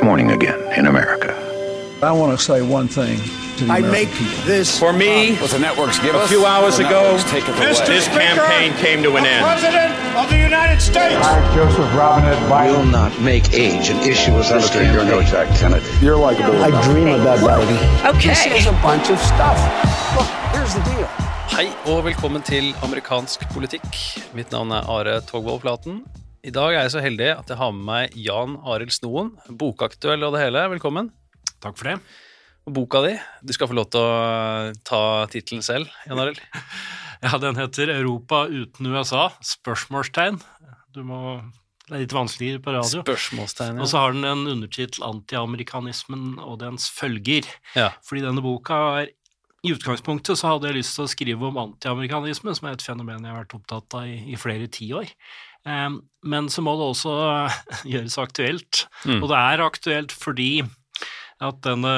[0.00, 1.28] It's morning again in America.
[2.02, 3.18] I want to say one thing
[3.58, 4.44] to the I American make people.
[4.46, 8.08] this For me, What the networks give a us, few hours ago, networks take this
[8.08, 9.44] campaign came to an end.
[9.44, 11.20] President of the United States.
[11.52, 12.78] Joseph Robinette Biden.
[12.78, 15.20] will not make age an issue with this Senator, you're no.
[15.20, 15.84] Jack Kennedy.
[16.00, 16.56] You're likable.
[16.64, 17.76] I dream of that baby.
[18.24, 19.60] This is a bunch of stuff.
[20.16, 21.08] Look, here's the deal.
[21.52, 23.84] Hei og velkommen til amerikansk politikk.
[24.32, 26.00] Mitt navn er Are Togvold Flaten.
[26.40, 30.22] I dag er jeg så heldig at jeg har med meg Jan Arild Snoen, bokaktuell
[30.24, 30.62] og det hele.
[30.72, 31.10] Velkommen.
[31.60, 31.98] Takk for det.
[32.68, 33.12] Og boka di,
[33.44, 35.00] du skal få lov til å ta
[35.32, 36.40] tittelen selv, Jan Arild.
[37.20, 40.38] Ja, den heter 'Europa uten USA?' Spørsmålstegn.
[40.96, 41.42] Du må
[41.84, 43.02] Det er litt vanskeligere på radio.
[43.02, 43.76] Spørsmålstegn.
[43.76, 43.82] ja.
[43.82, 47.44] Og så har den en undertittel 'Antiamerikanismen og dens følger'.
[47.76, 47.90] Ja.
[48.08, 49.10] Fordi denne boka er
[49.60, 53.24] I utgangspunktet så hadde jeg lyst til å skrive om antiamerikanisme, som er et fenomen
[53.24, 55.10] jeg har vært opptatt av i, i flere tiår.
[55.68, 57.16] Um, men så må det også
[57.92, 58.86] gjøres aktuelt.
[59.04, 59.18] Mm.
[59.18, 60.52] Og det er aktuelt fordi
[61.40, 61.92] at denne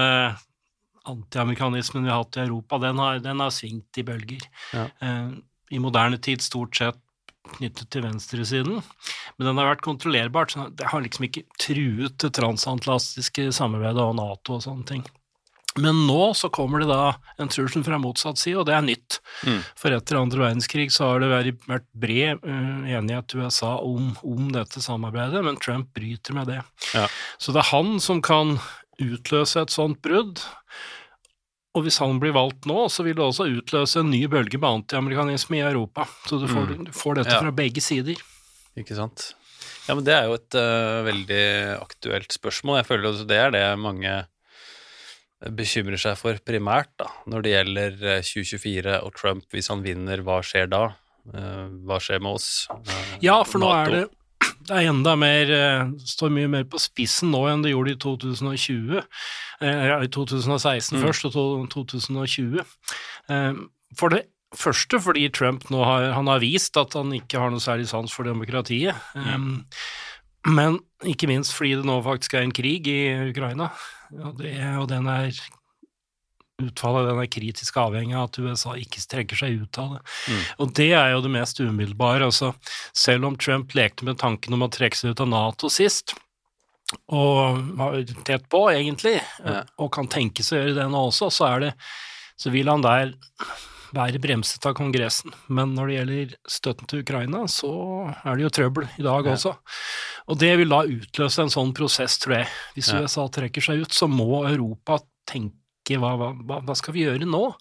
[1.09, 4.45] antiamerikanismen vi har hatt i Europa, den har, den har svingt i bølger.
[4.75, 4.89] Ja.
[5.03, 6.99] Um, I moderne tid stort sett
[7.57, 8.79] knyttet til venstresiden,
[9.37, 10.55] men den har vært kontrollerbart.
[10.55, 15.03] så Det har liksom ikke truet det transatlantiske samarbeidet og Nato og sånne ting.
[15.81, 19.21] Men nå så kommer det da en trussel fra motsatt side, og det er nytt.
[19.49, 19.63] Mm.
[19.79, 24.51] For etter andre verdenskrig så har det vært, bred eh, enighet i USA om, om
[24.53, 26.61] dette samarbeidet, men Trump bryter med det.
[26.93, 27.07] Ja.
[27.41, 28.59] Så det er han som kan
[29.01, 30.43] utløse et sånt brudd.
[31.73, 34.83] Og hvis han blir valgt nå, så vil det også utløse en ny bølge med
[34.83, 36.05] antiamerikanisme i Europa.
[36.29, 37.41] Så du får, du får dette Ja.
[37.41, 38.21] fra begge sider.
[38.77, 39.31] Ikke sant.
[39.89, 41.45] Ja, men det er jo et uh, veldig
[41.81, 42.83] aktuelt spørsmål.
[42.83, 44.13] Jeg føler det er det mange
[45.51, 49.45] bekymrer seg for primært, da, når det gjelder eh, 2024 og Trump.
[49.51, 50.83] Hvis han vinner, hva skjer da?
[51.35, 52.69] Eh, hva skjer med oss?
[52.71, 53.81] Eh, Ja, for nå NATO?
[53.83, 54.11] er det
[54.67, 57.99] det er enda mer eh, står mye mer på spissen nå enn det gjorde i
[58.03, 59.01] 2020.
[59.63, 61.03] Eh, ja, I 2016 Mm.
[61.07, 62.63] først, og to- 2020.
[63.31, 63.53] Eh,
[63.99, 64.25] For det
[64.57, 68.13] første fordi Trump nå har, han har vist at han ikke har noe særlig sans
[68.13, 68.95] for demokratiet.
[69.17, 69.39] Eh,
[70.47, 73.71] Men ikke minst fordi det nå faktisk er en krig i Ukraina,
[74.23, 75.31] og, det, og den er
[76.63, 80.03] utfallet den er kritisk avhengig av at USA ikke trekker seg ut av det.
[80.63, 82.29] Og det er jo det mest umiddelbare.
[82.29, 82.53] Altså,
[82.95, 86.15] selv om Trump lekte med tanken om å trekke seg ut av Nato sist,
[87.09, 87.97] og var
[88.29, 89.63] tett på, egentlig, Ja.
[89.79, 91.73] og kan tenke seg å gjøre det nå også, så, er det,
[92.37, 93.15] så vil han der
[93.93, 95.33] være bremset av Kongressen.
[95.49, 97.73] Men når det gjelder støtten til Ukraina, så
[98.25, 99.33] er det jo trøbbel i dag Ja.
[99.35, 99.57] også.
[100.31, 102.49] Og det vil da utløse en sånn prosess, tror jeg.
[102.77, 103.01] Hvis Ja.
[103.03, 107.55] USA trekker seg ut, så må Europa tenke hva, hva, hva- skal vi gjøre nå?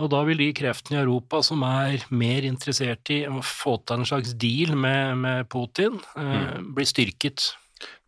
[0.00, 3.98] Og da vil de kreftene i Europa som er mer interessert i å få til
[3.98, 7.50] en slags deal med, med Putin, eh, bli styrket.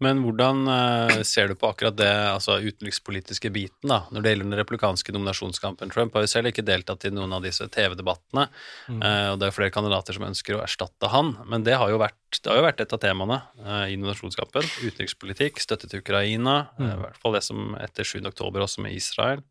[0.03, 4.49] Men hvordan eh, ser du på akkurat det, altså utenrikspolitiske biten, da, når det gjelder
[4.49, 5.93] den replikanske nominasjonskampen?
[5.95, 8.49] Trump har jo selv ikke deltatt i noen av disse TV-debattene,
[8.89, 9.03] mm.
[9.33, 12.19] og det er flere kandidater som ønsker å erstatte han, men det har jo vært,
[12.39, 14.67] det har jo vært et av temaene eh, i nominasjonskampen.
[14.83, 16.89] Utenrikspolitikk, støtte til Ukraina, mm.
[16.89, 18.21] i hvert fall det som etter 7.
[18.33, 19.45] oktober også med Israel.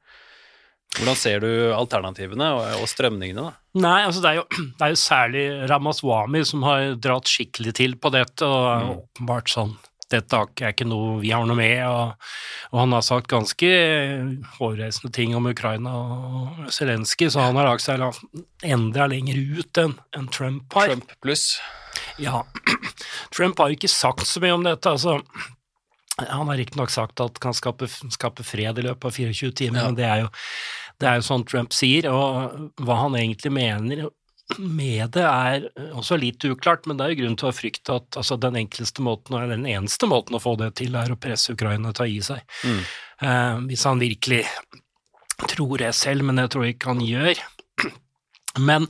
[0.97, 3.53] Hvordan ser du alternativene og, strømningene, da?
[3.79, 4.45] Nei, altså det er, jo,
[4.77, 9.53] det er jo særlig Ramaswamy som har dratt skikkelig til på dette, og er åpenbart
[9.53, 9.77] sånn
[10.11, 12.31] dette er ikke noe vi har noe med, og,
[12.71, 13.69] og han har sagt ganske
[14.57, 18.03] hårreisende ting om Ukraina og Zelenskyj, så han har lagt seg
[18.67, 20.91] enda lenger ut enn en Trump har.
[20.93, 21.45] Trump pluss.
[22.21, 22.43] Ja,
[23.35, 25.19] Trump har ikke sagt så mye om dette, altså.
[26.21, 29.81] Han har riktignok sagt at han kan skape, skape fred i løpet av 24 timer,
[29.81, 29.85] Ja.
[29.89, 30.31] men det er, jo,
[31.01, 34.03] det er jo sånn Trump sier, og hva han egentlig mener
[34.59, 38.19] med det er også litt uklart, men det er jo grunn til å frykte at
[38.19, 41.55] altså, den enkleste måten, og den eneste måten å få det til, er å presse
[41.55, 42.45] Ukraina til å gi seg.
[42.67, 42.81] Mm.
[43.21, 44.43] Eh, hvis han virkelig
[45.49, 47.43] tror det selv, men jeg tror ikke han gjør.
[48.59, 48.83] Men,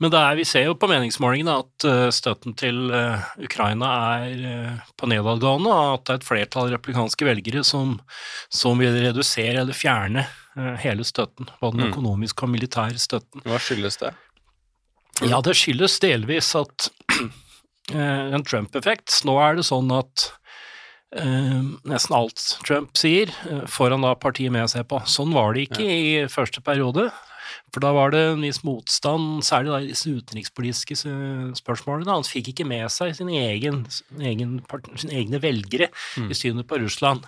[0.00, 4.86] men er, vi ser jo på meningsmålingene at uh, støtten til uh, Ukraina er uh,
[4.96, 7.98] på nedadgående, og at det er et flertall replikanske velgere som,
[8.48, 11.92] som vil redusere eller fjerne eh, hele støtten, både den Mm.
[11.92, 13.44] økonomiske og militære støtten.
[13.44, 14.14] Hva skyldes det?
[15.22, 16.88] Ja, det skyldes delvis at
[17.92, 19.20] eh, en Trump-effekt.
[19.28, 20.26] Nå er det sånn at
[21.14, 25.02] eh, nesten alt Trump sier, eh, får han da partiet med seg på.
[25.06, 27.10] Sånn var det ikke i første periode.
[27.74, 30.96] For da var det en viss motstand, særlig da i disse utenrikspolitiske
[31.58, 32.12] spørsmålene.
[32.12, 33.82] Han fikk ikke med seg sin egen,
[34.20, 34.56] egen,
[35.00, 36.30] sine egne velgere mm.
[36.30, 37.26] i synet på Russland,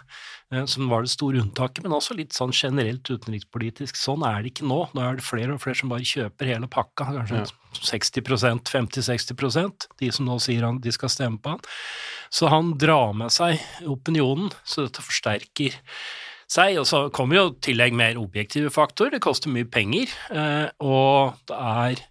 [0.53, 3.99] eh, som var det store unntaket, men også litt sånn generelt utenrikspolitisk.
[3.99, 4.85] Sånn er det ikke nå.
[4.95, 7.49] Nå er det flere og flere som bare kjøper hele pakka, kanskje ja.
[7.77, 11.67] 60% 50-60% de som nå sier han, de skal stemme på han.
[12.33, 15.77] Så han drar med seg opinionen, så dette forsterker
[16.51, 16.81] seg.
[16.81, 19.17] Og så kommer jo tillegg mer objektive faktorer.
[19.17, 22.03] Det koster mye penger, eh, og det er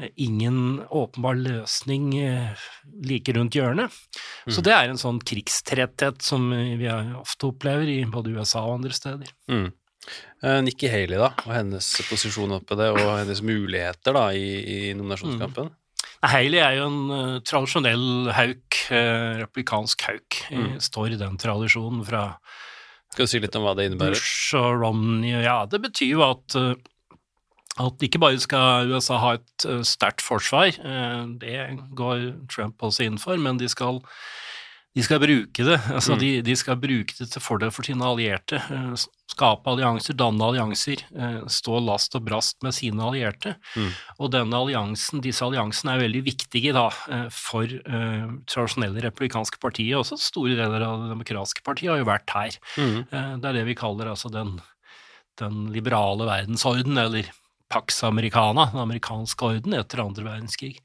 [0.00, 2.66] eh, ingen åpenbar løsning eh,
[3.06, 3.94] like rundt hjørnet.
[4.44, 4.56] Mm.
[4.56, 6.90] Så det er en sånn krigstretthet som vi
[7.20, 9.32] ofte opplever i både USA og andre steder.
[9.50, 9.72] Mm.
[10.60, 15.70] Nikki Haley, da, og hennes posisjon oppi det, og hennes muligheter da i, i nominasjonskampen?
[15.72, 15.78] Mm.
[16.28, 20.38] Haley er jo en uh, tradisjonell hauk, uh, replikansk hauk.
[20.52, 20.68] Mm.
[20.84, 22.26] Står i den tradisjonen fra
[23.14, 24.18] skal du si litt om hva det innebærer?
[24.18, 26.74] Bush og Romney, ja, det betyr jo at eh,
[27.82, 31.56] at ikke bare skal USA ha et uh, sterkt forsvar, uh, det
[31.98, 33.98] går Trump også inn for, men de skal,
[34.94, 35.76] de skal bruke det.
[35.90, 36.20] Altså, mm.
[36.20, 38.60] de, de, skal bruke det til fordel for sine allierte.
[38.70, 38.94] Uh,
[39.34, 41.00] skape allianser, danne allianser,
[41.50, 43.56] stå last og brast med sine allierte.
[43.74, 43.88] Mm.
[44.20, 46.84] Og denne alliansen, disse alliansene er veldig viktige da,
[47.34, 47.66] for
[48.46, 49.96] tradisjonelle republikanske partier.
[49.98, 52.60] Også store deler av det demokratiske partiet har jo vært her.
[52.78, 53.00] Mm.
[53.10, 54.60] det er det vi kaller altså den,
[55.40, 57.32] den liberale verdensorden, eller
[57.74, 60.78] Pax Americana, den amerikanske orden, etter andre verdenskrig.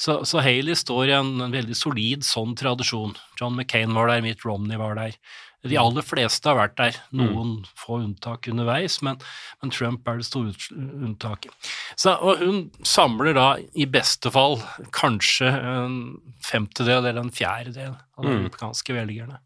[0.00, 3.12] Så, så Haley står i en, en, veldig solid sånn tradisjon.
[3.36, 5.18] John McCain var der, Mitt Romney var der.
[5.60, 5.80] De mm.
[5.82, 7.20] aller fleste har vært der, mm.
[7.20, 7.66] noen mm.
[7.76, 9.20] få unntak underveis, men,
[9.60, 11.52] men, Trump er det store unntaket.
[12.00, 14.56] Så, og hun samler da i beste fall
[14.96, 15.98] kanskje en
[16.46, 18.38] femtedel eller en fjerdedel av de mm.
[18.38, 19.42] amerikanske velgerne.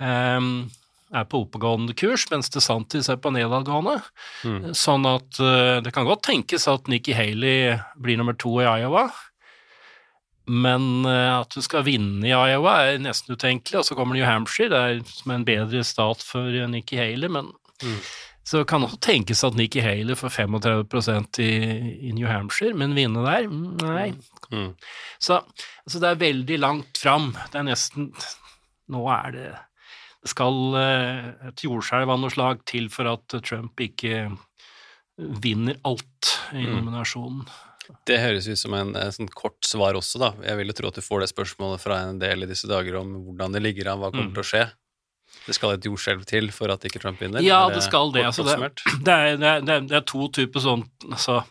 [0.00, 0.48] Um,
[1.14, 4.00] er på oppegående kurs, mens DeSantis er på nedadgående.
[4.44, 4.72] Mm.
[4.76, 9.08] Sånn at uh, det kan godt tenkes at Nikki Haley blir nummer to i Iowa.
[10.50, 13.80] Men uh, at hun skal vinne i Iowa er nesten utenkelig.
[13.80, 17.52] Og så kommer New Hampshire, det er som en bedre stat for Nikki Haley, men
[17.82, 17.98] mm.
[18.44, 21.52] Så det kan også tenkes at Nikki Haley får 35 i,
[22.08, 23.46] i New Hampshire, men vinne der?
[23.48, 24.10] Mm, nei.
[24.52, 24.74] Mm.
[25.16, 27.30] Så altså det er veldig langt fram.
[27.52, 28.12] Det er nesten
[28.92, 29.46] Nå er det
[30.28, 34.26] skal eh, et jordskjelv av noe slag til for at Trump ikke
[35.16, 36.72] vinner alt i mm.
[36.78, 37.44] nominasjonen.
[38.08, 40.30] Det høres ut som en, en sånn kort svar også, da.
[40.46, 42.96] Jeg vil jo tro at du får det spørsmålet fra en del i disse dager
[43.02, 44.36] om hvordan det ligger an, hva kommer mm.
[44.38, 44.64] til å skje.
[45.44, 47.44] Det skal et jordskjelv til for at ikke Trump vinner?
[47.44, 48.24] Ja, det, skal det.
[48.30, 48.56] Altså, det,
[49.06, 51.42] det, er, det, er, det, er, to typer sånn altså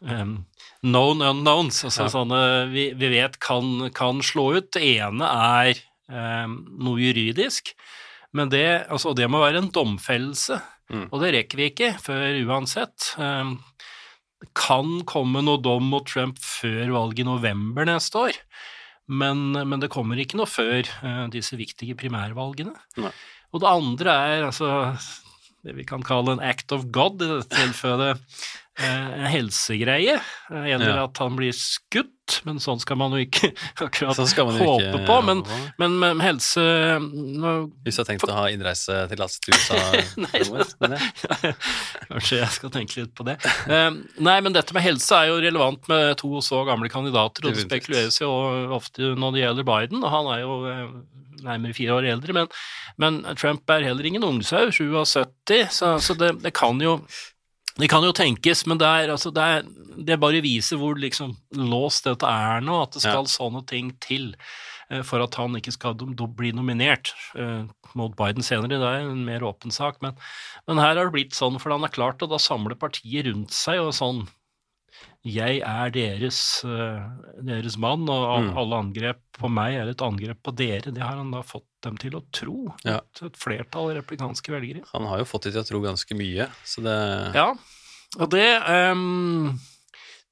[0.00, 0.40] um,
[0.80, 2.12] Known unknowns, altså ja.
[2.14, 2.40] sånne
[2.72, 4.70] vi, vi vet kan, kan, slå ut.
[4.72, 7.74] Det ene er noe juridisk.
[8.36, 10.60] Men det, altså, det må være en domfellelse,
[10.90, 11.08] mm.
[11.10, 13.12] og det rekker vi ikke før uansett.
[13.22, 13.56] Ehm,
[14.40, 18.38] det kan komme noe dom mot Trump før valget i november neste år,
[19.10, 22.76] men, men det kommer ikke noe før uh, disse viktige primærvalgene.
[23.02, 23.10] Nei.
[23.50, 24.70] Og det andre er altså
[25.66, 30.20] det vi kan kalle en act of God, i dette tilfellet Eh, en helsegreie.
[30.50, 31.04] Eller ja.
[31.04, 33.50] at han blir skutt, men sånn skal man jo ikke
[33.84, 35.18] akkurat sånn håpe ikke, på.
[35.26, 35.42] Men,
[35.80, 36.62] men, men, helse
[37.02, 39.80] nå, Hvis du har tenkt for, å ha innreisetillatelse til USA?
[40.24, 41.52] nei,
[42.10, 43.36] kanskje jeg skal tenke litt på det.
[43.66, 47.56] Uh, nei, men dette med helse er jo relevant med to så gamle kandidater, og
[47.56, 48.30] det spekuleres jo
[48.76, 50.86] ofte når det gjelder Biden, og han er jo uh,
[51.44, 52.48] nærmere fire år eldre, men,
[53.00, 56.98] men, Trump er heller ingen ungsau, 77, så, så det, det kan jo
[57.80, 59.68] det kan jo tenkes, men det, er, altså, det, er,
[60.08, 63.32] det bare viser hvor liksom låst dette er nå, at det skal ja.
[63.32, 64.32] sånne ting til
[64.90, 67.64] eh, for at han ikke skal bli nominert eh,
[67.98, 68.80] mot Biden senere.
[68.80, 70.18] Det er en mer åpen sak, men,
[70.68, 73.56] men her har det blitt sånn, for han har klart å da samle partiet rundt
[73.56, 74.26] seg og sånn
[75.26, 77.02] jeg er deres, uh,
[77.44, 78.52] deres mann, og mm.
[78.60, 80.94] alle angrep på meg er et angrep på dere.
[80.94, 82.70] Det har han da fått dem til å tro.
[82.86, 83.00] Ja.
[83.26, 84.84] Et flertall replikanske velgere.
[84.94, 86.96] Han har jo fått dem til å tro ganske mye, så det
[87.36, 87.50] Ja,
[88.18, 89.52] og det um,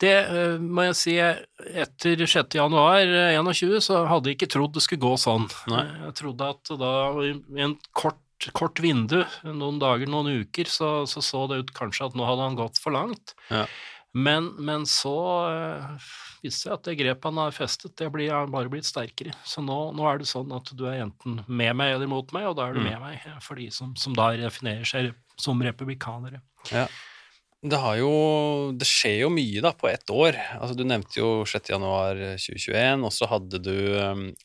[0.00, 2.56] det uh, må jeg si, etter 6.
[2.56, 3.02] januar
[3.34, 5.48] 21 eh, så hadde jeg ikke trodd det skulle gå sånn.
[5.72, 5.84] Nei.
[6.06, 6.94] Jeg trodde at da
[7.26, 7.34] i
[7.66, 8.22] en kort
[8.54, 12.44] kort vindu, noen dager, noen uker, så, så, så det ut kanskje at nå hadde
[12.46, 13.34] han gått for langt.
[13.50, 13.64] Ja.
[14.18, 15.16] Men, men så
[15.52, 16.08] uh,
[16.42, 19.34] viste det seg at det grepet han har festet, det blir, bare blitt sterkere.
[19.46, 22.48] Så nå, nå, er det sånn at du er enten med meg eller mot meg,
[22.50, 22.88] og da er du mm.
[22.88, 26.42] med meg for de som, som da definerer seg som republikanere.
[26.72, 26.88] Ja.
[27.58, 28.10] Det, jo,
[28.78, 30.36] det skjer jo mye da på ett år.
[30.58, 33.78] Altså, du nevnte jo 6.1.2021, og så hadde du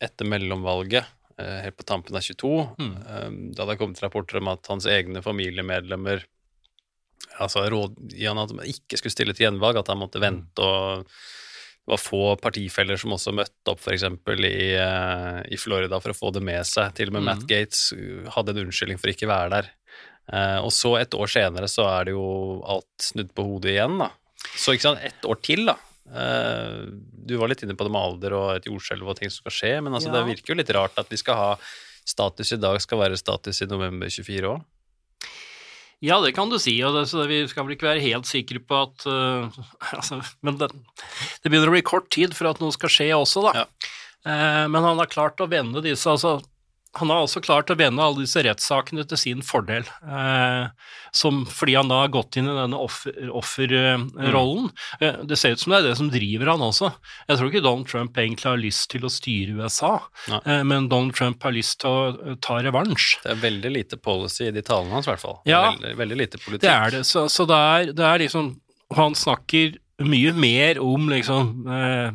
[0.01, 3.37] etter mellomvalget helt på tampen av 22, mm.
[3.57, 6.25] da det kommet rapporter om at hans egne familiemedlemmer
[7.41, 11.07] altså, rådgi han at man ikke skulle stille til gjenvalg, at han måtte vente og
[11.83, 14.05] det var få partifeller som også møtte opp f.eks.
[14.07, 16.93] I, uh, i Florida for å få det med seg.
[16.95, 17.27] Til og med mm.
[17.27, 17.89] Matt Gates
[18.31, 19.67] hadde en unnskyldning for ikke å være der.
[20.31, 22.27] Uh, og så, et år senere, så er det jo
[22.71, 24.13] alt snudd på hodet igjen, da.
[24.55, 25.75] Så ikke sant, ett år til, da.
[26.07, 26.87] Uh,
[27.27, 29.57] du var litt inne på det med alder og et jordskjelv og ting som skal
[29.57, 30.21] skje, men altså, ja.
[30.21, 31.51] det virker jo litt rart at vi skal ha
[32.07, 34.63] status i dag, skal være status i november 24 òg.
[36.03, 38.59] Ja, det kan du si, og det, så vi skal vel ikke være helt sikre
[38.59, 39.47] på at uh,
[39.97, 43.45] altså, Men det, det, begynner å bli kort tid for at noe skal skje også,
[43.47, 43.63] da.
[43.63, 43.91] Ja.
[44.23, 46.37] Uh, men han har klart å vende disse altså,
[46.93, 50.67] han har også klart å vende alle disse rettssakene til sin fordel, eh,
[51.15, 54.67] som, fordi han da har gått inn i denne offerrollen.
[54.69, 54.99] Mm.
[54.99, 56.91] Eh, det ser ut som det er det som driver han også.
[57.29, 59.93] Jeg tror ikke Donald Trump egentlig har lyst til å styre USA,
[60.37, 63.07] eh, men Donald Trump har lyst til å eh, ta revansj.
[63.23, 65.39] Det er veldig lite policy i de talene hans, i hvert fall.
[65.49, 66.67] Ja, veldig, veldig, lite politikk.
[66.67, 67.01] Det er det.
[67.09, 68.53] Så, så det, er, det, er, liksom
[68.93, 72.13] Han snakker mye mer om liksom eh,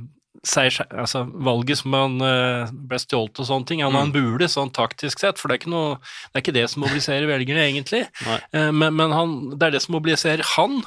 [0.49, 3.83] seg, altså, valget som han uh, ble stjålet og sånne ting.
[3.85, 4.12] Han mm.
[4.14, 7.31] burde, sånn taktisk sett, for det er ikke, noe, det, er ikke det som mobiliserer
[7.31, 8.05] velgerne, egentlig.
[8.25, 10.81] Uh, men, men han, det er det som mobiliserer han.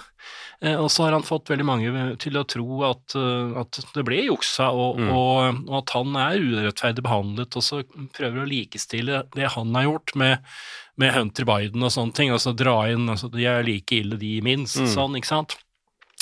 [0.61, 3.17] Uh, og så har han fått veldig mange til å tro at,
[3.63, 5.09] at det ble juksa, og, mm.
[5.15, 7.81] og, og, at han er urettferdig behandlet, og så
[8.17, 10.53] prøver å likestille det han har gjort, med,
[11.01, 12.33] med Hunter Biden og sånne ting.
[12.33, 14.93] Altså dra inn altså, De er like ille, de minst, mm.
[14.95, 15.61] sånn, ikke sant.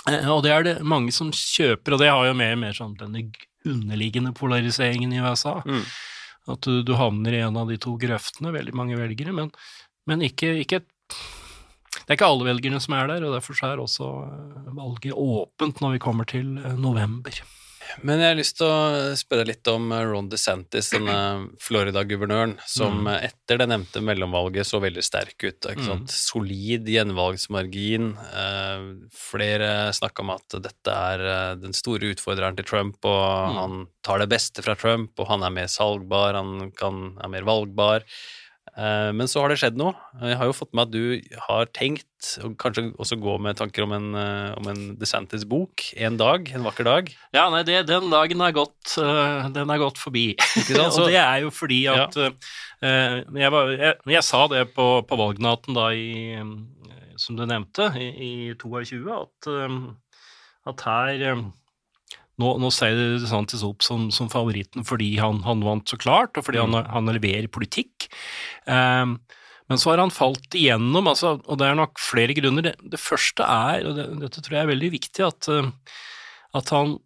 [0.07, 2.77] Eh, og det er det mange som kjøper, og det har jo mer og mer
[2.77, 3.25] sånn denne
[3.67, 5.59] underliggende polariseringen i USA.
[5.65, 5.83] Mm.
[6.53, 9.51] At du, du, havner i en av de to grøftene, veldig mange velgere, men,
[10.09, 10.81] men ikke, ikke,
[11.91, 15.83] Det er ikke alle velgerne som er der, og derfor er også eh, valget åpent
[15.83, 17.43] når vi kommer til eh, november.
[18.05, 21.17] Men jeg har lyst til å spørre litt om eh, Ron DeSantis, denne
[21.63, 23.11] Florida-guvernøren, som mm.
[23.29, 25.69] etter det nevnte mellomvalget så veldig sterk ut.
[25.75, 26.05] Mm.
[26.11, 28.11] Solid gjenvalgsmargin.
[28.43, 33.61] Eh, flere snakka om at dette er eh, den store utfordreren til Trump, og mm.
[33.61, 37.47] han tar det beste fra Trump, og han er mer salgbar, han kan, er mer
[37.49, 38.07] valgbar.
[38.79, 39.91] Eh, men så har det skjedd noe.
[40.23, 42.05] Jeg har jo fått med at du har tenkt,
[42.45, 46.47] og kanskje også gå med tanker om en, eh, om en DeSantis bok, en dag,
[46.55, 47.11] en vakker dag.
[47.35, 50.27] Ja, nei, det, den dagen er gått, eh, den er gått forbi.
[50.85, 52.31] og det er jo fordi at ja.
[52.79, 56.39] jeg, var, jeg, jeg, sa det på, på valgnatten da i
[57.19, 59.49] Som du nevnte, i, i 22, at,
[60.71, 61.49] at her
[62.39, 66.47] nå, nå jeg DeSantis opp som, som, favoritten fordi han, han, vant så klart, og
[66.47, 66.77] fordi mm.
[66.77, 68.07] han, han, leverer politikk.
[68.65, 69.19] Um,
[69.69, 72.69] men så har han falt igjennom, altså, og det er nok flere grunner.
[72.69, 75.99] Det, det første er, og det, dette tror jeg er veldig viktig, at, uh,
[76.57, 76.97] at han,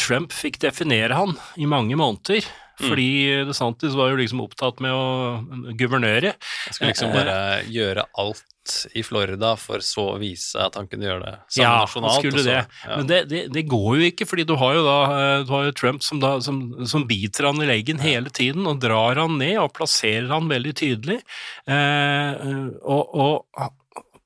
[0.00, 2.46] Trump fikk definere han i mange måneder.
[2.82, 2.88] Mm.
[2.90, 3.10] Fordi
[3.48, 6.34] DeSantis var jo liksom opptatt med å guvernøre.
[6.34, 7.36] Han skulle liksom bare
[7.70, 8.48] gjøre alt
[8.94, 12.20] i Florida for så å vise at han kunne gjøre det samme ja, nasjonalt.
[12.22, 12.58] Skulle det.
[12.84, 12.96] Ja.
[12.96, 14.98] Men det, det, det, går jo ikke, fordi du har jo da
[15.42, 18.82] du har jo Trump som, da, som, som biter han i leggen hele tiden og
[18.82, 21.18] drar han ned og plasserer han veldig tydelig.
[21.66, 22.50] Eh,
[22.82, 23.70] og, og,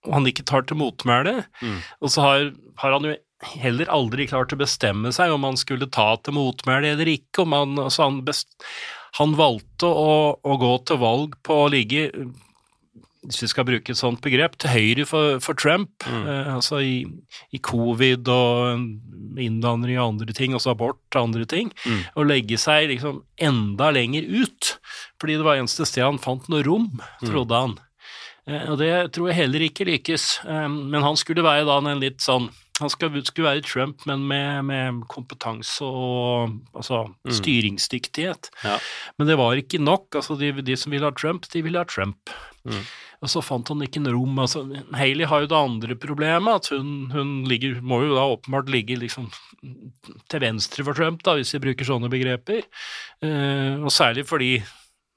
[0.06, 1.40] han ikke tar til motmæle.
[1.62, 1.78] Mm.
[2.04, 3.14] Og så har, har, han jo
[3.62, 7.46] heller aldri klart å bestemme seg om han skulle ta til motmæle eller ikke.
[7.52, 8.50] han, altså han, best,
[9.20, 10.10] han valgte å,
[10.42, 12.10] å, gå til valg på å ligge
[13.26, 15.90] hvis vi skal bruke et sånt begrep, til høyre for, for Trump.
[16.06, 16.26] Mm.
[16.30, 16.96] Eh, altså i,
[17.50, 21.72] i, covid og innvandring og andre ting, også abort og andre ting.
[21.84, 22.04] Mm.
[22.14, 24.76] Og legge seg liksom enda lenger ut,
[25.20, 27.26] fordi det var eneste sted han fant noe rom, mm.
[27.26, 27.76] trodde han.
[28.46, 30.28] Eh, og det tror jeg heller ikke lykkes.
[30.46, 34.26] Eh, men han skulle være da en litt sånn han skulle, skulle være Trump, men
[34.28, 37.32] med, med kompetanse og altså, mm.
[37.38, 38.50] styringsdyktighet.
[38.64, 38.76] Ja.
[39.16, 40.10] Men det var ikke nok.
[40.14, 42.32] altså De, de som ville ha Trump, de ville ha Trump.
[42.68, 42.84] Mm.
[43.24, 44.38] Og så fant han ikke noe rom.
[44.42, 44.64] altså
[44.96, 48.98] Haley har jo det andre problemet, at hun, hun ligger, må jo da åpenbart ligge
[49.00, 49.30] liksom
[50.28, 52.66] til venstre for Trump, da, hvis vi bruker sånne begreper.
[53.24, 54.58] Eh, og særlig fordi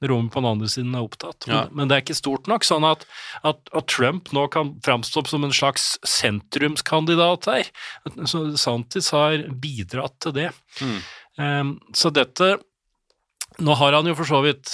[0.08, 1.48] rommet på den andre siden er opptatt.
[1.48, 1.66] Ja.
[1.68, 3.06] Men, men, det er ikke stort nok, sånn at,
[3.48, 7.72] at, at Trump nå kan framstå som en slags sentrumskandidat her.
[8.30, 10.50] Så Santis har bidratt til det.
[10.80, 11.00] Mm.
[11.40, 12.58] Um, så dette
[13.60, 14.70] Nå har han jo for så vidt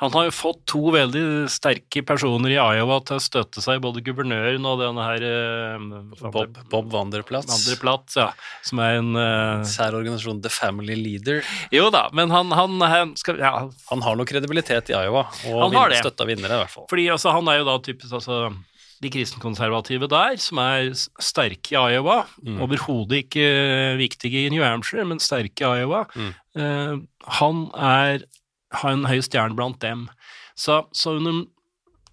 [0.00, 4.02] han har jo fått to veldig sterke personer i Iowa til å støtte seg, både
[4.04, 7.50] guvernøren og denne her uh, Bob, Bob Wanderplatz.
[7.52, 8.30] Wanderplatz, ja.
[8.66, 11.42] Som er en uh, Sær organisasjon The Family Leader.
[11.74, 13.52] Jo da, men han Han, han, skal, ja.
[13.88, 16.86] han har noe kredibilitet i Iowa, og vin, støtta vinnere, i hvert fall.
[16.90, 18.42] Fordi altså, han er jo da typisk altså
[19.02, 22.22] de kristenkonservative der, som er sterke i Iowa.
[22.42, 22.60] Mm.
[22.62, 23.46] Overhodet ikke
[23.98, 26.04] viktige i New Hampshire, men sterke i Iowa.
[26.14, 26.30] Mm.
[26.58, 28.26] Uh, han er
[28.80, 30.08] ha en høy stjerne blant dem.
[30.54, 31.44] Så, så under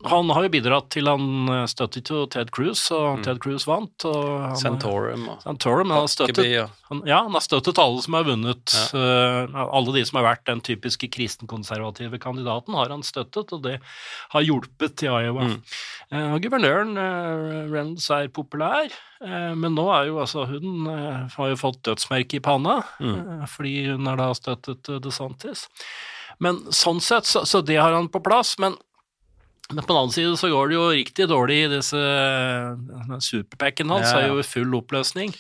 [0.08, 3.24] han har jo bidratt til Han eh, støttet jo Ted Cruz, og Mm.
[3.26, 4.06] Ted Cruz vant.
[4.08, 5.90] Og han, Santorum og Santorum.
[5.92, 8.76] Han har støttet, han, ja, han har støttet alle som har vunnet.
[8.96, 13.82] eh, alle de som har vært den typiske kristenkonservative kandidaten, har han støttet, og det
[14.32, 15.50] har hjulpet i Iowa.
[15.50, 15.58] Mm.
[16.16, 18.88] Uh, guvernøren uh, Reynolds er populær,
[19.20, 23.20] uh, men nå er jo altså hun eh, har jo fått dødsmerke i panna Mm.
[23.42, 25.68] eh, fordi hun har da støttet uh, DeSantis.
[26.40, 28.58] Men sånn sett, så, så det har han på plass.
[28.60, 28.78] men
[29.70, 32.00] men på den annen side så går det jo riktig dårlig i disse
[33.22, 34.22] Superpacken hans Ja, ja.
[34.24, 35.34] er jo i full oppløsning.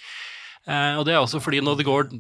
[0.70, 2.12] Eh, og det er også fordi når det går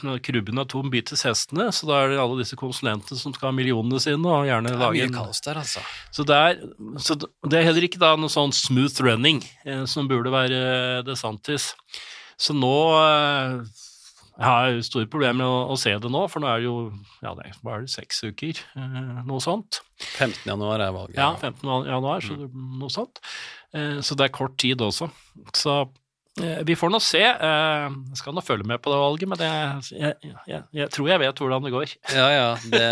[0.00, 3.50] når krubben er tom, bites hestene, så da er det alle disse konsulentene som skal
[3.50, 5.82] ha millionene sine og gjerne Det er lage en kaos der, altså.
[6.14, 6.62] så det, er,
[7.02, 11.04] så det er heller ikke da noe sånn smooth running eh, som burde være eh,
[11.04, 11.72] DeSantis.
[12.40, 13.58] Så nå eh,
[14.32, 16.76] jeg har store problemer med å, å se det nå, for nå er det jo
[17.20, 19.82] ja, det er, hva er det, seks uker, eh, noe sånt.
[20.16, 20.46] 15.
[20.48, 21.18] januar er valget.
[21.20, 21.68] Ja, 15.
[21.90, 22.48] januar, så det,
[22.80, 23.20] noe sånt.
[23.76, 25.10] Eh, så det er kort tid også.
[25.56, 25.76] Så
[26.40, 27.22] eh, vi får nå se.
[27.28, 29.52] Eh, jeg skal nå følge med på det valget, men det,
[29.92, 31.96] jeg, jeg, jeg tror jeg vet hvordan det går.
[32.16, 32.50] Ja, ja.
[32.72, 32.88] Det,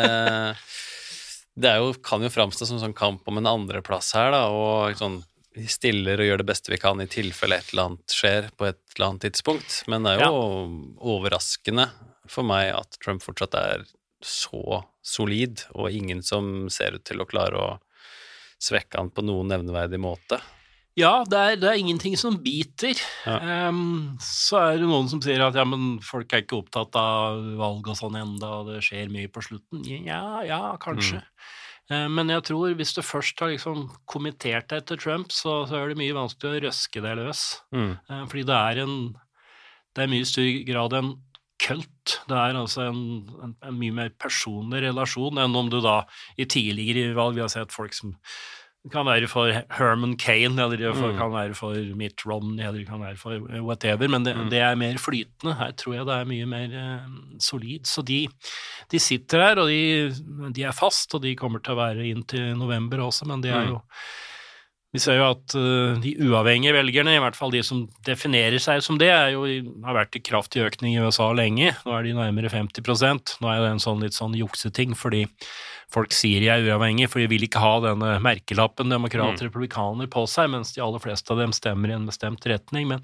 [1.61, 4.47] det er jo, kan jo framstå som en sånn kamp om en andreplass her, da,
[4.55, 5.19] og sånn
[5.57, 8.69] vi stiller og gjør det beste vi kan i tilfelle et eller annet skjer på
[8.69, 9.81] et eller annet tidspunkt.
[9.91, 10.45] Men det er jo
[11.17, 11.89] overraskende
[12.31, 13.85] for meg at Trump fortsatt er
[14.23, 17.69] så solid, og ingen som ser ut til å klare å
[18.61, 20.39] svekke han på noen nevneverdig måte.
[20.99, 22.99] Ja, det er, det er ingenting som biter.
[23.25, 23.69] Ja.
[23.71, 27.41] Um, så er det noen som sier at ja, men folk er ikke opptatt av
[27.61, 29.87] valg og sånn enda, og det skjer mye på slutten.
[29.87, 31.23] Ja, ja, kanskje.
[31.23, 31.57] Eh,
[31.91, 35.91] men jeg tror hvis du først har liksom kommentert deg til Trump, så, så er
[35.91, 37.43] det mye vanskelig å røske deg løs.
[37.75, 37.97] Mm.
[37.99, 38.95] Eh, fordi det er en
[39.91, 41.09] Det er mye større grad en
[41.61, 42.21] kult.
[42.31, 43.01] Det er altså en,
[43.43, 46.05] en, en mye mer personlig relasjon enn om du da
[46.39, 48.15] i tidligere valg Vi har sett folk som
[48.83, 51.19] det kan være for Herman Kane, eller det for, Mm.
[51.19, 54.49] kan være for Mitt Romney, eller det kan være for whatever, men det, Mm.
[54.51, 55.55] det er mer flytende.
[55.59, 57.07] Her tror jeg det er mye mer eh,
[57.39, 57.85] solid.
[57.85, 58.27] Så de,
[58.91, 60.11] de sitter her, og de,
[60.53, 63.53] de er fast, og de kommer til å være inn til november også, men det
[63.53, 63.81] er Mm.
[64.91, 68.83] Vi ser jo at eh, de uavhengige velgerne, i hvert fall de som definerer seg
[68.83, 69.45] som det, er jo,
[69.87, 71.77] har vært i kraftig økning i USA lenge.
[71.87, 75.29] Nå er de nærmere 50% Nå er det en sånn litt sånn jukseting, fordi
[75.91, 80.25] folk sier de er uavhengige, for de vil ikke ha denne merkelappen demokrat republikaner på
[80.31, 82.91] seg, mens de aller fleste av dem stemmer i en bestemt retning.
[82.91, 83.03] Men,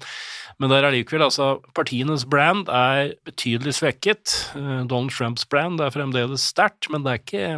[0.59, 4.37] men der allikevel, altså, partienes brand er betydelig svekket.
[4.59, 7.51] Eh, Donald Trumps brand er fremdeles sterkt, men det er ikke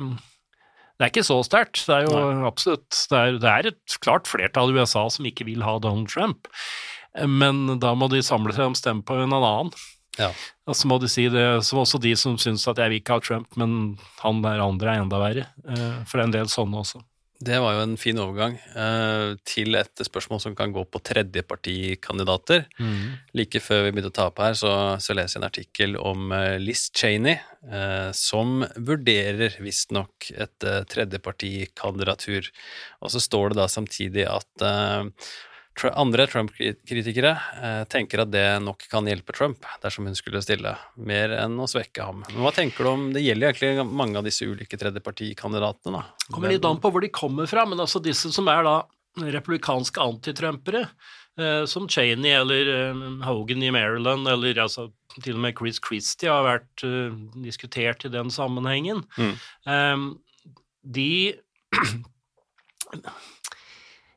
[0.99, 1.79] det er ikke så sterkt.
[1.87, 5.47] Det er jo absolutt det er, det er et klart flertall i USA som ikke
[5.47, 6.49] vil ha Donald Trump,
[7.23, 9.71] men da må de samle seg om stemme på en annen.
[10.19, 10.33] Ja.
[10.67, 13.15] Og så må de si det, som også de som syns at jeg vil ikke
[13.15, 15.45] ha Trump, men han der andre er enda verre.
[15.63, 16.99] Eh, For det er en del sånne også.
[17.39, 22.65] Det var jo en fin overgang eh, til et spørsmål som kan gå på tredjepartikandidater.
[23.37, 26.33] Like før vi begynte å ta opp her, så, så leser jeg en artikkel om
[26.35, 27.37] eh, Liz Cheney,
[27.71, 32.51] eh, som vurderer visstnok et tredjepartikandidatur.
[32.99, 35.31] Og så står det da samtidig at eh,
[35.95, 37.31] andre Trump-kritikere
[37.63, 41.67] eh, tenker at det nok kan hjelpe Trump dersom hun skulle stille, mer enn å
[41.71, 42.25] svekke ham.
[42.27, 46.27] Men hva tenker du om Det gjelder jo egentlig mange av disse ulike tredjepartikandidatene, da.
[46.33, 48.75] Kommer litt an på hvor de kommer fra, men altså disse som er da
[49.19, 50.83] republikanske antitrumpere,
[51.39, 54.89] eh, som Cheney eller eh, Hogan i Maryland, eller altså
[55.23, 56.83] til og med Chris Christie har vært
[57.43, 59.33] diskutert i den sammenhengen, Mm.
[59.65, 59.97] eh,
[60.83, 61.09] de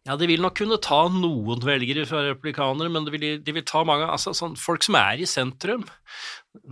[0.08, 3.64] ja, de vil nok kunne ta noen velgere fra republikanere, men de vil, de vil
[3.68, 5.84] ta mange altså sånn, Folk som er i sentrum,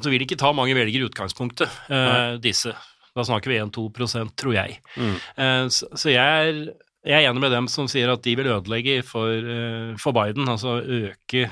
[0.02, 2.74] så vil de ikke ta mange velgere i utgangspunktet, eh, disse.
[3.14, 4.80] Da snakker vi 1-2% tror jeg.
[4.96, 5.14] Mm.
[5.44, 6.60] Eh, så, så jeg er,
[7.06, 10.50] jeg er enig med dem som sier at de vil ødelegge for, uh, for Biden,
[10.52, 11.46] altså øke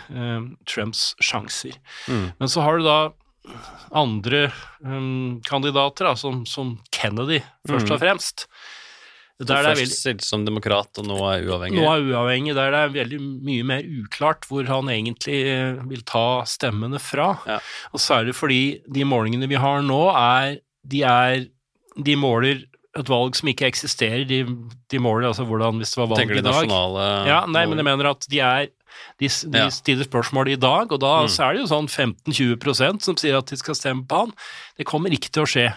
[0.69, 1.79] Trumps sjanser.
[2.11, 2.27] Mm.
[2.43, 2.99] Men så har du da
[3.97, 4.51] andre
[4.85, 7.95] um, kandidater, da, som, som Kennedy, først Mm.
[7.95, 8.47] og fremst.
[9.39, 11.79] Der det er Først veldig, stilte som demokrat, og nå er uavhengig.
[11.79, 16.03] nå er uavhengig, der det er veldig mye mer uklart hvor han egentlig eh, vil
[16.03, 17.29] ta stemmene fra.
[17.47, 17.61] Ja.
[17.95, 21.47] Og særlig fordi de målingene vi har nå, er De, er,
[22.01, 22.65] de måler
[22.99, 24.25] et valg som ikke eksisterer.
[24.27, 24.41] De,
[24.91, 26.35] de måler altså hvordan Hvis det var valg i dag.
[26.35, 28.71] Tenker de nasjonale Ja, nei, men jeg mener at de er
[29.19, 29.69] de, de Ja.
[29.71, 31.41] stiller spørsmål i dag, og da Mm.
[31.41, 34.33] er det jo sånn 15-20% som sier at de skal stemme på han.
[34.77, 35.75] Det kommer ikke til å skje.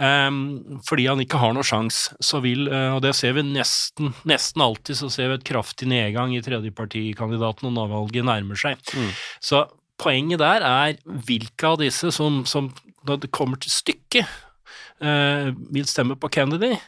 [0.00, 4.12] Ehm, fordi han ikke har noen sjans, så vil, eh, og det ser vi nesten,
[4.26, 8.76] nesten alltid, så ser vi et kraftig nedgang i tredjepartikandidaten når valget nærmer seg.
[8.94, 9.10] Mm.
[9.40, 9.64] Så
[9.98, 12.72] poenget der er hvilke av disse som, som
[13.06, 14.26] når det kommer til stykket,
[15.00, 16.78] eh, vil stemme på Kennedy,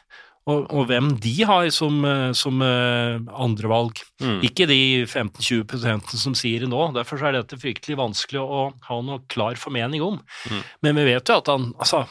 [0.51, 4.01] og, og hvem de har som, eh, som eh, andrevalg.
[4.19, 4.41] Mm.
[4.49, 6.81] Ikke de 15-20% som sier det nå.
[6.97, 10.17] Derfor er dette fryktelig vanskelig å ha noe klar formening om.
[10.51, 10.63] Mm.
[10.83, 12.03] Men vi vet jo at han altså,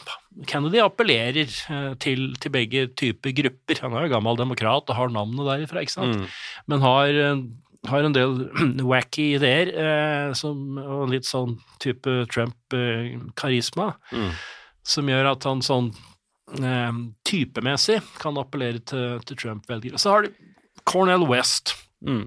[0.48, 3.82] Kennedy appellerer eh, til, til begge typer grupper.
[3.84, 6.16] Han er jo gammel demokrat og har navnet derifra, ikke sant?
[6.22, 6.30] Mm.
[6.72, 7.18] men har,
[7.92, 8.38] har en del
[8.94, 14.32] wacky ideer, eh, som, og litt sånn type Trump-karisma, Mm.
[14.84, 15.92] som gjør at han sånn
[16.58, 20.00] eh, typemessig kan appellere til, til Trump-velgere.
[20.00, 20.32] Så har du
[20.88, 21.74] Cornel West.
[22.04, 22.26] Mm.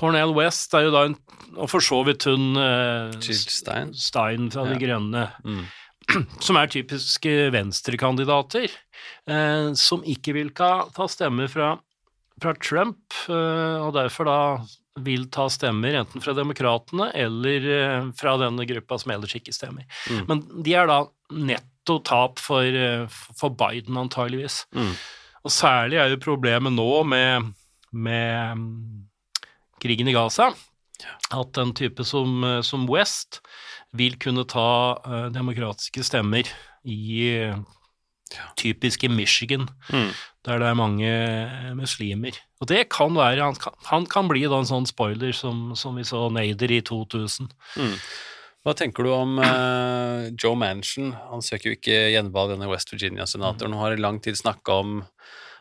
[0.00, 1.16] Cornel West er jo da en
[1.58, 3.90] Og for så vidt hun eh, Stein.
[3.92, 5.64] Stein fra De Grønne, Mm.
[6.46, 8.72] som er typiske venstrekandidater,
[9.28, 11.76] eh, som ikke vil ta, ta stemmer fra,
[12.42, 14.38] fra Trump, eh, og derfor da
[15.02, 19.86] vil ta stemmer enten fra demokratene eller eh, fra denne gruppa som ellers ikke stemmer.
[20.10, 20.24] Mm.
[20.28, 20.98] Men de er da
[21.82, 24.66] netto tap for, eh, for Biden, antageligvis.
[24.74, 24.94] Mm.
[25.44, 27.52] Og særlig er jo problemet nå med,
[27.92, 29.04] med mm,
[29.80, 30.52] krigen i Gaza,
[31.32, 33.40] at en type som, eh, som West
[33.92, 36.48] vil kunne ta uh, demokratiske stemmer
[36.84, 37.52] i
[38.56, 40.08] typiske typisk Michigan, Mm.
[40.46, 42.32] der det er mange muslimer.
[42.62, 45.94] Og det kan være Han kan, han kan bli da en sånn spoiler som, som
[45.94, 47.50] vi så Nader i 2000.
[47.76, 47.98] Mm.
[48.62, 51.12] Hva tenker du om uh, Joe Manchin?
[51.32, 53.74] Han søker jo ikke gjenvalg, denne West Virginia-senatoren.
[53.74, 55.00] Han har i lang tid snakka om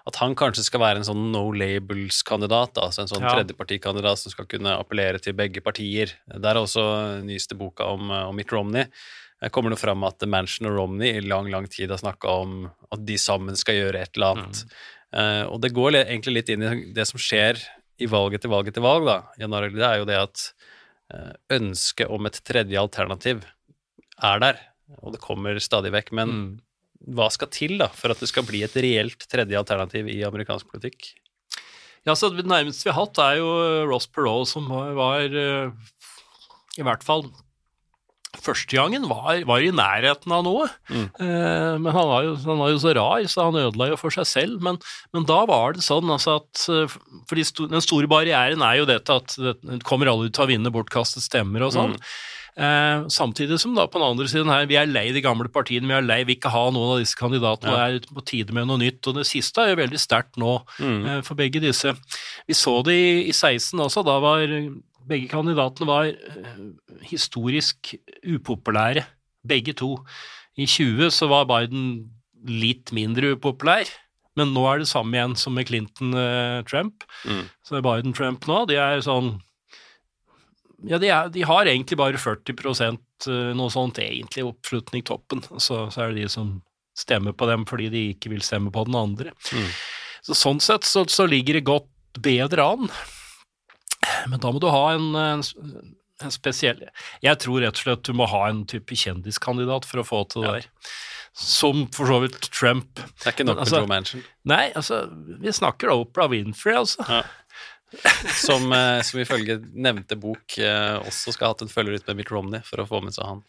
[0.09, 3.35] at han kanskje skal være en sånn no labels-kandidat, altså en sånn Ja.
[3.35, 6.13] tredjepartikandidat som skal kunne appellere til begge partier.
[6.29, 8.85] Der er også nyeste boka om, eh, om Mitt Romney.
[9.41, 12.71] Det kommer det fram at Manchin og Romney i lang, lang tid har snakka om
[12.91, 14.65] at de sammen skal gjøre et eller annet.
[15.13, 17.57] Eh, og det går egentlig litt inn i det som skjer
[17.99, 19.75] i valg etter valg etter valg, da, Jan Arild.
[19.75, 20.67] Det er jo det at eh,
[21.51, 23.43] ønsket om et tredje alternativ
[24.21, 24.59] er der,
[25.01, 26.11] og det kommer stadig vekk.
[26.13, 26.59] Men Mm.
[27.15, 30.67] hva skal til da for at det skal bli et reelt tredje alternativ i amerikansk
[30.71, 31.13] politikk?
[32.05, 35.71] Ja, så Det nærmeste vi har hatt, er jo Ross Perot, som var, var eh,
[36.77, 37.27] i hvert fall
[38.41, 41.05] Første gangen var, var i nærheten av noe, Mm.
[41.21, 44.09] eh, men han var, jo, han var jo så rar, så han ødela jo for
[44.09, 44.59] seg selv.
[44.65, 44.79] Men,
[45.13, 46.97] men da var det sånn altså at eh,
[47.29, 50.49] For de sto, den store barrieren er jo dette at det kommer alle til å
[50.49, 51.93] vinne bortkastet stemmer og sånn.
[52.59, 55.87] Eh, samtidig som da på den andre siden her, vi er lei de gamle partiene,
[55.87, 58.67] vi er lei vi ikke ha noen av disse kandidatene, og er på tide med
[58.67, 59.07] noe nytt.
[59.07, 61.05] Og det siste er jo veldig sterkt nå Mm.
[61.07, 61.93] eh, for begge disse.
[62.49, 64.43] Vi så det i, i 16 også, da var
[65.09, 66.63] begge kandidatene var eh,
[67.07, 67.93] historisk
[68.27, 69.05] upopulære,
[69.47, 69.95] begge to.
[70.59, 72.11] I 20 så var Biden
[72.47, 73.89] litt mindre upopulær,
[74.39, 77.05] men nå er det samme igjen som med Clinton-Trump.
[77.27, 77.45] Mm.
[77.67, 79.35] Så er Biden-Trump nå, de er sånn
[80.89, 85.43] ja, de, er, de har egentlig bare 40 eh, noe sånt egentlig oppslutning toppen.
[85.61, 86.55] Så, så er det de som
[86.97, 89.35] stemmer på dem fordi de ikke vil stemme på den andre.
[89.53, 89.67] Mm.
[90.25, 92.89] Så sånn sett så, så ligger det godt bedre an.
[94.29, 95.43] Men da må du ha en, en,
[96.21, 96.83] en spesiell
[97.23, 100.43] Jeg tror rett og slett du må ha en type kjendiskandidat for å få til
[100.45, 100.67] det der.
[101.33, 102.95] Som for så vidt Trump.
[102.95, 105.05] Det er ikke nok Altså- med Joe Manchin, Nei, altså,
[105.39, 107.23] vi snakker da Oprah Winfrey, altså.
[108.39, 112.21] som, eh, som ifølge nevnte bok eh, også skal ha hatt en følger ut med
[112.21, 113.41] Mitt Romney for å få med seg han.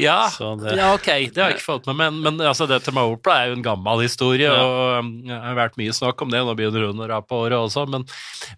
[0.00, 2.92] Ja, Så det- ja, ok, det har jeg ikke fått med men, men altså, dette
[2.92, 4.62] med Oprah er jo en gammel historie, Ja.
[4.64, 7.86] og det har vært mye snakk om det, nå begynner hun å rape året også,
[7.88, 8.04] men,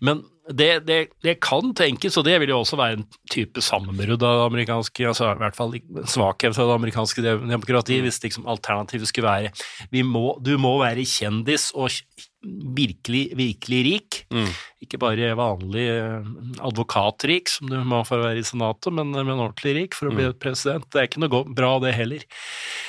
[0.00, 0.22] men
[0.56, 4.40] det, det, det kan tenkes, og det vil jo også være en type sammenbrudd av
[4.40, 5.76] det amerikanske, altså i hvert fall
[6.10, 9.52] svakhet av det amerikanske demokratiet, hvis liksom alternativet skulle være
[9.94, 11.92] vi må, du må være kjendis og
[12.40, 14.48] virkelig, virkelig rik, Mm.
[14.80, 16.28] ikke bare vanlig eh,
[16.64, 20.14] advokatrik, som du må for å være i senatet, men, men ordentlig rik for å
[20.14, 20.86] bli president.
[20.88, 22.24] Det er ikke noe bra, det heller.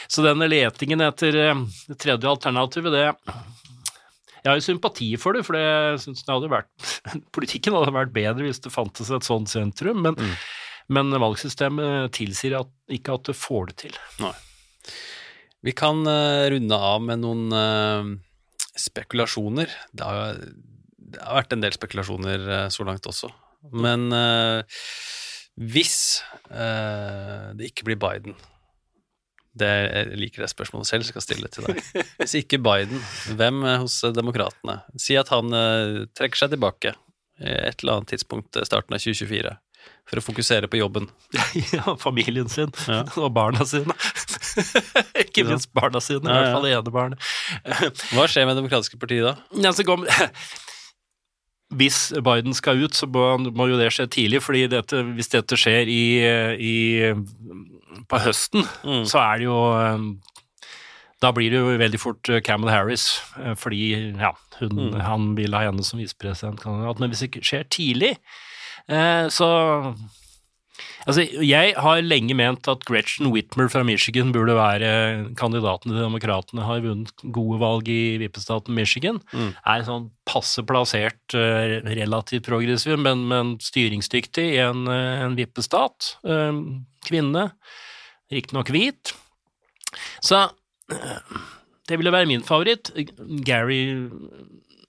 [0.07, 3.09] Så denne letingen etter eh, det tredje alternativet, det
[4.41, 6.87] Jeg har jo sympati for det, for jeg synes det hadde vært
[7.35, 10.17] Politikken hadde vært bedre hvis det fantes et sånt sentrum, men,
[10.91, 14.01] men valgsystemet tilsier at, ikke at det får det til.
[15.61, 18.09] Vi kan uh, runde av med noen uh,
[18.81, 19.69] spekulasjoner.
[19.93, 20.41] Det har,
[20.97, 23.29] det har vært en del spekulasjoner uh, så langt også.
[23.77, 24.09] Men
[25.61, 28.33] hvis det ikke blir Biden
[29.57, 32.05] det, Jeg liker det spørsmålet selv, så jeg skal stille det til deg.
[32.21, 33.01] Hvis ikke Biden,
[33.35, 34.77] hvem eh, hos eh, demokratene?
[35.01, 36.93] Si at han eh, trekker seg tilbake
[37.41, 39.57] i et eller annet tidspunkt eh, starten av 2024
[40.07, 41.07] for å fokusere på jobben.
[41.73, 43.01] ja, familien sin Ja.
[43.17, 43.95] og barna sine.
[45.25, 47.31] ikke minst barna sine, i Ja, hvert fall det ene barnet.
[48.13, 49.33] Hva skjer med Det demokratiske partiet da?
[49.63, 50.05] Ja, så kom,
[51.71, 55.55] hvis Biden skal ut, så må, må jo det skje tidlig, fordi dette, hvis dette
[55.59, 56.01] skjer i,
[56.59, 56.75] i,
[58.09, 59.03] på høsten, Mm.
[59.09, 60.07] så er det jo um,
[61.21, 63.21] da blir det jo veldig fort Camel Harris,
[63.61, 64.95] fordi ja, hun, mm.
[65.05, 66.97] han vil ha henne som visepresidentkandidat.
[66.97, 68.15] Men hvis det skjer tidlig,
[69.29, 69.49] så
[71.09, 74.91] Altså, jeg har lenge ment at Gretchen Whitmer fra Michigan burde være
[75.39, 76.65] kandidaten til Demokratene.
[76.67, 79.21] Har vunnet gode valg i vippestaten Michigan.
[79.33, 79.51] Mm.
[79.73, 86.15] Er sånn passe plassert, eh, relativt progressiv, men, men styringsdyktig i en, eh, en vippestat.
[86.21, 86.61] Eh,
[87.07, 87.49] kvinne.
[88.31, 89.13] Riktignok hvit.
[90.23, 90.47] Så
[91.87, 92.91] det ville være min favoritt.
[93.47, 93.81] Gary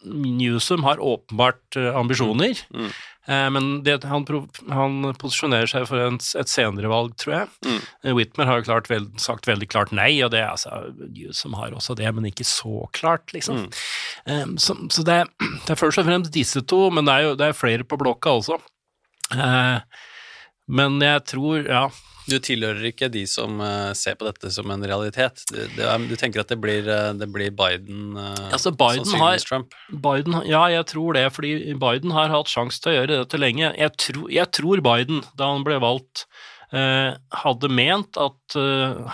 [0.03, 2.59] Newsom har åpenbart ambisjoner.
[2.71, 2.87] Mm.
[2.87, 2.93] Mm.
[3.27, 4.25] Eh, men det, han,
[4.75, 7.51] han, posisjonerer seg for en, et senere valg, tror jeg.
[7.67, 7.81] Mm.
[8.03, 11.75] Eh, Whitmer har jo klart veld, sagt veldig klart nei, og det altså Newsom har
[11.77, 13.69] også det, men ikke så klart, liksom.
[14.27, 14.57] Mm.
[14.59, 15.21] Så, så det,
[15.67, 18.01] det, er først og fremst disse to, men det er jo det er flere på
[18.01, 18.59] blokka også.
[20.73, 21.87] Men jeg tror, ja
[22.29, 25.43] du tilhører ikke de som uh, ser på dette som en realitet.
[25.51, 29.49] Du, er, du tenker at det blir, uh, det blir Biden, uh, altså Biden sannsynligvis
[29.49, 29.77] Trump?
[29.91, 33.73] Biden, ja, jeg tror det, fordi Biden har hatt sjanse til å gjøre dette lenge.
[33.79, 36.27] Jeg, tro, jeg tror Biden, da han ble valgt,
[36.73, 38.55] hadde ment at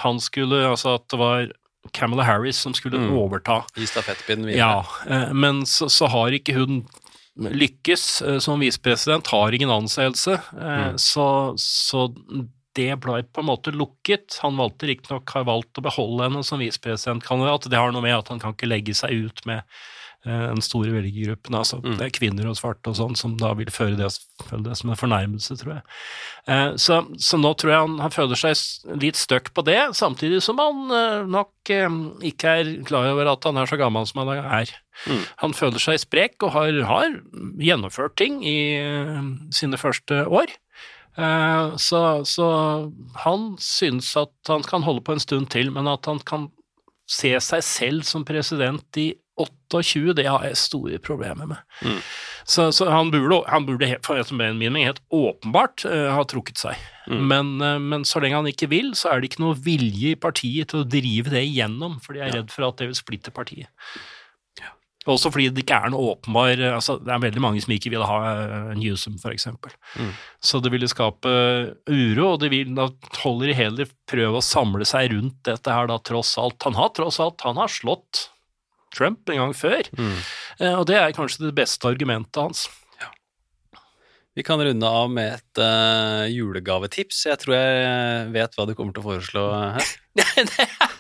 [0.05, 1.49] han skulle Altså at det var
[1.91, 3.09] Camilla Harris som skulle mm.
[3.19, 3.57] overta.
[3.75, 4.61] I stafettpinnen videre.
[4.63, 6.85] Ja, men så, så har ikke hun
[7.35, 8.05] lykkes
[8.45, 10.39] som visepresident, har ingen anseelse.
[10.55, 11.01] Mm.
[11.03, 11.27] Så,
[11.59, 12.05] så,
[12.79, 14.39] det ble på en måte lukket.
[14.45, 17.71] Han valgte riktignok har valgt å beholde henne som visepresidentkandidat.
[17.71, 19.67] Det har noe med at han kan ikke legge seg ut med
[20.29, 21.55] den store velgergruppen.
[21.55, 21.95] Altså, mm.
[21.99, 24.09] Det er kvinner og svarte og sånn som da vil føre det,
[24.65, 25.85] det som en fornærmelse, tror jeg.
[26.49, 30.43] Uh, så, så, nå tror jeg han, han føler seg litt stuck på det, samtidig
[30.45, 34.43] som han uh, nok ikke er klar over at han er så gammel som han
[34.43, 34.73] er.
[35.07, 35.25] Mm.
[35.45, 37.19] Han føler seg sprek og har, har
[37.63, 38.59] gjennomført ting i
[39.55, 40.51] sine første år.
[41.19, 42.49] Eh, så, så,
[43.25, 46.51] han synes at han kan holde på en stund til, men at han kan
[47.09, 51.63] se seg selv som president i 28, det har jeg store problemer med.
[51.83, 52.01] Mm.
[52.49, 53.87] Så, så, han burde, han burde
[54.35, 56.79] min mening helt åpenbart uh, ha trukket seg.
[57.07, 57.23] Mm.
[57.31, 60.19] Men, uh, men, så lenge han ikke vil, så er det ikke noe vilje i
[60.19, 62.41] partiet til å drive det igjennom, for de er ja.
[62.41, 63.71] redd for at det vil splitte partiet.
[65.09, 68.05] Også fordi det ikke er noe åpenbar altså Det er veldig mange som ikke vil
[68.05, 69.49] ha eh, Newsom, f.eks.
[69.49, 70.11] Mm.
[70.51, 71.35] Så det ville skape
[71.89, 72.89] uro, og det vil, da
[73.23, 76.61] holder de heller prøve å samle seg rundt dette her, da, tross alt.
[76.69, 78.29] Han har tross alt han har slått
[78.97, 80.19] Trump en gang før, mm.
[80.59, 82.67] Eh, og det er kanskje det beste argumentet hans.
[84.39, 87.25] Vi kan runde av med et uh, julegavetips.
[87.27, 89.43] Jeg tror jeg vet hva du kommer til å foreslå
[89.75, 89.89] her.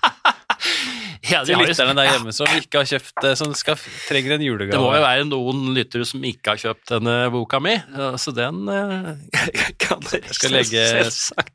[1.26, 3.78] ja, til lytterne der hjemme som ikke har kjøpt som skal,
[4.08, 4.74] trenger en julegave.
[4.76, 7.74] Det må jo være noen lyttere som ikke har kjøpt denne boka mi,
[8.20, 9.12] så den uh,
[9.82, 10.84] kan dere skal legge,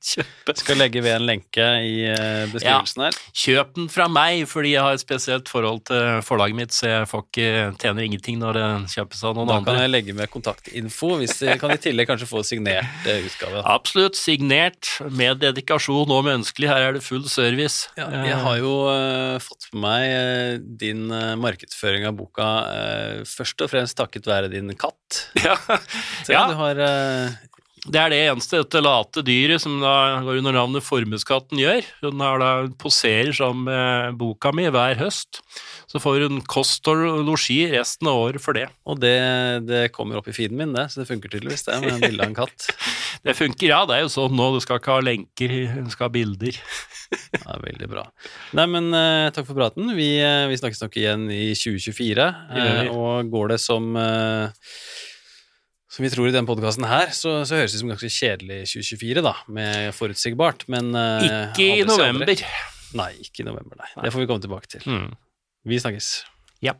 [0.03, 0.55] kjøpe.
[0.59, 3.17] Skal legge ved en lenke i uh, beskrivelsen her.
[3.17, 6.89] Ja, kjøp den fra meg, fordi jeg har et spesielt forhold til forlaget mitt, så
[6.89, 7.49] jeg får ikke,
[7.81, 9.71] tjener ingenting når det kjøpes av noen da andre.
[9.71, 13.63] Da kan jeg legge med kontaktinfo, hvis de kan i tillegg kanskje få signert utgave.
[13.73, 16.69] Absolutt, signert, med dedikasjon og menneskelig.
[16.71, 17.89] Her er det full service.
[17.99, 18.73] Ja, jeg har jo
[19.53, 24.51] fått med meg eh, din eh, markedsføring av boka eh, først og fremst takket være
[24.53, 25.27] din katt.
[25.43, 25.57] Ja.
[26.23, 26.45] Så ja.
[26.47, 26.79] du har
[27.83, 31.83] det er det eneste dette late dyret som da går under navnet Formueskatten gjør.
[32.05, 35.41] Hun da poserer sammen med boka mi hver høst.
[35.91, 38.69] Så får hun kost og losji resten av året for det.
[38.87, 39.17] Og det,
[39.67, 42.31] det, kommer opp i feeden min, det, så det funker tydeligvis, det, med bilde av
[42.31, 42.69] en katt.
[43.27, 43.83] det funker, ja.
[43.89, 46.63] Det er jo sånn nå, du skal ikke ha lenker, du skal ha bilder.
[47.43, 48.07] ja, veldig bra.
[48.55, 49.91] Nei, men uh, takk for praten.
[49.97, 53.91] Vi, uh, vi, snakkes nok igjen i 2024, uh, eh, og går det som
[55.93, 58.61] som vi tror i denne podkasten her, så, så, høres det ut som ganske kjedelig
[58.71, 60.89] 2024, da, med forutsigbart, men
[61.21, 62.33] Ikke i november.
[62.97, 63.91] Nei, ikke i november, nei.
[64.01, 64.87] Det får vi komme tilbake til.
[64.89, 65.13] Mm.
[65.69, 66.09] Vi snakkes.
[66.65, 66.75] Ja.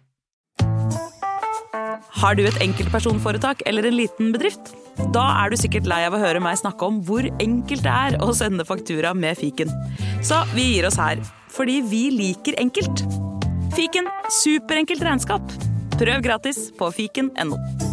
[2.24, 4.74] Har du et enkeltpersonforetak eller en liten bedrift?
[5.16, 8.20] Da er du sikkert lei av å høre meg snakke om hvor enkelt det er
[8.24, 9.72] å sende faktura med fiken.
[10.24, 11.22] Så vi gir oss her,
[11.54, 13.06] fordi vi liker enkelt.
[13.74, 14.10] Fiken
[14.44, 15.58] superenkelt regnskap.
[15.98, 17.93] Prøv gratis på fiken.no.